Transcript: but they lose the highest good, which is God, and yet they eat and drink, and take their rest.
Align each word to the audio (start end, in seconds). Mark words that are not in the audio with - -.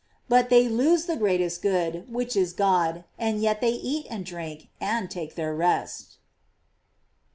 but 0.27 0.49
they 0.49 0.67
lose 0.67 1.05
the 1.05 1.19
highest 1.19 1.61
good, 1.61 2.11
which 2.11 2.35
is 2.35 2.53
God, 2.53 3.03
and 3.19 3.39
yet 3.39 3.61
they 3.61 3.69
eat 3.73 4.07
and 4.09 4.25
drink, 4.25 4.69
and 4.81 5.11
take 5.11 5.35
their 5.35 5.53
rest. 5.53 6.17